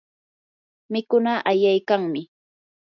[0.91, 2.21] mikunaa ayaykanmi.